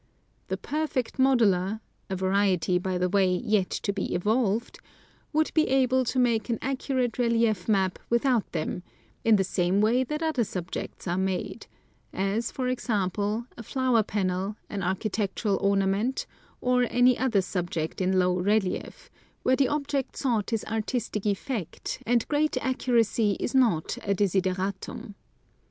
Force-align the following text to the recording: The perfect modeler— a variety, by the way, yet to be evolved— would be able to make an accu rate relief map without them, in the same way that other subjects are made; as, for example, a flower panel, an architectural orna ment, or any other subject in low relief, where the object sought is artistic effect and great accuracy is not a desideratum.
The 0.47 0.57
perfect 0.57 1.19
modeler— 1.19 1.79
a 2.09 2.15
variety, 2.15 2.79
by 2.79 2.97
the 2.97 3.07
way, 3.07 3.35
yet 3.35 3.69
to 3.69 3.93
be 3.93 4.15
evolved— 4.15 4.79
would 5.31 5.53
be 5.53 5.67
able 5.67 6.05
to 6.05 6.17
make 6.17 6.49
an 6.49 6.57
accu 6.57 6.95
rate 6.95 7.19
relief 7.19 7.69
map 7.69 7.99
without 8.09 8.51
them, 8.51 8.81
in 9.23 9.35
the 9.35 9.43
same 9.43 9.79
way 9.79 10.03
that 10.03 10.23
other 10.23 10.43
subjects 10.43 11.07
are 11.07 11.19
made; 11.19 11.67
as, 12.13 12.49
for 12.51 12.67
example, 12.67 13.45
a 13.59 13.61
flower 13.61 14.01
panel, 14.01 14.55
an 14.71 14.81
architectural 14.81 15.57
orna 15.61 15.85
ment, 15.85 16.25
or 16.61 16.87
any 16.89 17.15
other 17.15 17.43
subject 17.43 18.01
in 18.01 18.17
low 18.17 18.35
relief, 18.39 19.11
where 19.43 19.55
the 19.55 19.67
object 19.69 20.17
sought 20.17 20.51
is 20.51 20.65
artistic 20.65 21.27
effect 21.27 22.01
and 22.07 22.27
great 22.27 22.57
accuracy 22.57 23.37
is 23.39 23.53
not 23.53 23.99
a 24.01 24.15
desideratum. 24.15 25.13